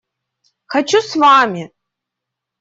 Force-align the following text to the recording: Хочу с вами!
Хочу 0.65 0.99
с 1.01 1.15
вами! 1.15 1.71